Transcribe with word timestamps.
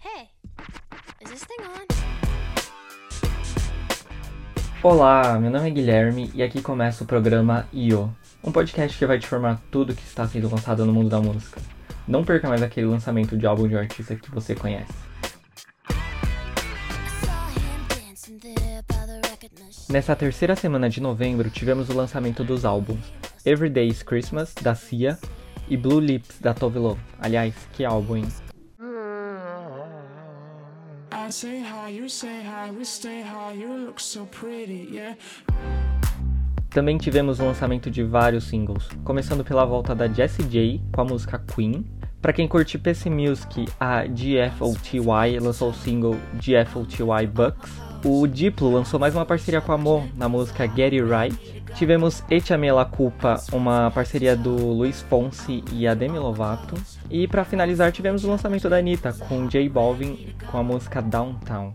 Hey, 0.00 0.28
is 1.20 1.28
this 1.28 1.44
thing 1.44 1.60
on? 1.60 1.84
Olá, 4.80 5.36
meu 5.40 5.50
nome 5.50 5.66
é 5.66 5.70
Guilherme 5.70 6.30
e 6.32 6.40
aqui 6.40 6.62
começa 6.62 7.02
o 7.02 7.06
programa 7.06 7.66
IO, 7.72 8.14
um 8.44 8.52
podcast 8.52 8.96
que 8.96 9.04
vai 9.04 9.18
te 9.18 9.26
informar 9.26 9.60
tudo 9.72 9.96
que 9.96 10.02
está 10.04 10.24
sendo 10.28 10.48
lançado 10.48 10.86
no 10.86 10.92
mundo 10.92 11.08
da 11.08 11.20
música. 11.20 11.60
Não 12.06 12.24
perca 12.24 12.48
mais 12.48 12.62
aquele 12.62 12.86
lançamento 12.86 13.36
de 13.36 13.44
álbum 13.44 13.66
de 13.66 13.74
um 13.74 13.78
artista 13.78 14.14
que 14.14 14.30
você 14.30 14.54
conhece. 14.54 14.94
Nessa 19.90 20.14
terceira 20.14 20.54
semana 20.54 20.88
de 20.88 21.00
novembro, 21.00 21.50
tivemos 21.50 21.88
o 21.88 21.94
lançamento 21.94 22.44
dos 22.44 22.64
álbuns 22.64 23.00
Everyday 23.44 23.88
is 23.88 24.04
Christmas, 24.04 24.54
da 24.54 24.76
Cia, 24.76 25.18
e 25.68 25.76
Blue 25.76 25.98
Lips, 25.98 26.38
da 26.40 26.54
Tove 26.54 26.78
Lo. 26.78 26.96
Aliás, 27.18 27.52
que 27.72 27.84
álbum, 27.84 28.18
hein? 28.18 28.47
I 31.28 31.30
say 31.30 31.60
hi, 31.60 31.90
you 31.90 32.08
say 32.08 32.42
hi, 32.42 32.70
we 32.70 32.86
stay 32.86 33.20
high, 33.20 33.52
you 33.52 33.70
look 33.70 34.00
so 34.00 34.24
pretty, 34.24 34.88
yeah. 34.90 35.14
Também 36.70 36.96
tivemos 36.96 37.38
o 37.38 37.44
lançamento 37.44 37.90
de 37.90 38.02
vários 38.02 38.44
singles, 38.44 38.88
começando 39.04 39.44
pela 39.44 39.66
volta 39.66 39.94
da 39.94 40.08
Jessie 40.08 40.46
J 40.46 40.80
com 40.90 41.02
a 41.02 41.04
música 41.04 41.38
Queen. 41.54 41.84
Pra 42.22 42.32
quem 42.32 42.48
curte 42.48 42.78
PC 42.78 43.10
Music, 43.10 43.66
a 43.78 44.06
GFOTY 44.06 45.38
lançou 45.38 45.68
o 45.68 45.74
single 45.74 46.16
GFOTY 46.40 47.26
Bucks. 47.26 47.87
O 48.04 48.26
Diplo 48.26 48.72
lançou 48.72 48.98
mais 48.98 49.14
uma 49.14 49.26
parceria 49.26 49.60
com 49.60 49.72
a 49.72 49.78
Mo 49.78 50.08
na 50.16 50.28
música 50.28 50.66
Get 50.66 50.92
It 50.92 51.02
Right. 51.02 51.64
Tivemos 51.74 52.22
Echame 52.30 52.70
La 52.70 52.84
Culpa, 52.84 53.36
uma 53.52 53.90
parceria 53.90 54.36
do 54.36 54.54
Luiz 54.72 55.02
Fonsi 55.02 55.62
e 55.72 55.86
a 55.86 55.94
Demi 55.94 56.18
Lovato. 56.18 56.74
E 57.10 57.26
pra 57.26 57.44
finalizar 57.44 57.92
tivemos 57.92 58.24
o 58.24 58.28
lançamento 58.28 58.68
da 58.68 58.78
Anitta 58.78 59.12
com 59.12 59.46
J 59.48 59.68
Balvin 59.68 60.34
com 60.50 60.58
a 60.58 60.62
música 60.62 61.02
Downtown. 61.02 61.72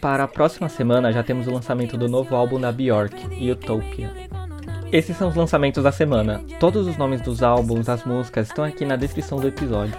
Para 0.00 0.24
a 0.24 0.28
próxima 0.28 0.68
semana 0.68 1.12
já 1.12 1.22
temos 1.22 1.46
o 1.46 1.52
lançamento 1.52 1.96
do 1.96 2.08
novo 2.08 2.34
álbum 2.34 2.60
da 2.60 2.70
Bjork, 2.70 3.16
Utopia. 3.50 4.10
Esses 4.92 5.16
são 5.16 5.28
os 5.28 5.34
lançamentos 5.34 5.82
da 5.82 5.90
semana. 5.90 6.44
Todos 6.60 6.86
os 6.86 6.96
nomes 6.96 7.20
dos 7.20 7.42
álbuns, 7.42 7.86
das 7.86 8.04
músicas 8.04 8.48
estão 8.48 8.64
aqui 8.64 8.84
na 8.84 8.96
descrição 8.96 9.38
do 9.38 9.48
episódio. 9.48 9.96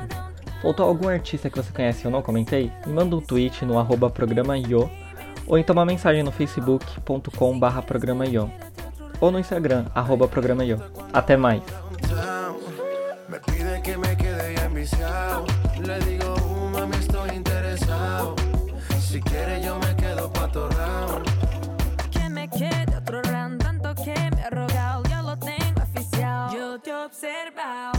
Faltou 0.61 0.85
algum 0.85 1.09
artista 1.09 1.49
que 1.49 1.57
você 1.57 1.71
conhece 1.71 2.03
e 2.03 2.05
eu 2.05 2.11
não 2.11 2.21
comentei? 2.21 2.71
Me 2.85 2.93
manda 2.93 3.15
um 3.15 3.21
tweet 3.21 3.63
no 3.65 3.77
arroba 3.77 4.11
ou 5.45 5.57
então 5.57 5.73
uma 5.73 5.85
mensagem 5.85 6.23
no 6.23 6.31
facebook.com 6.31 7.59
barra 7.59 7.83
ou 9.19 9.31
no 9.31 9.39
Instagram, 9.39 9.85
arroba. 9.95 10.29
Até 11.13 11.37
mais! 11.37 11.63
upset 27.07 27.47
about. 27.47 27.96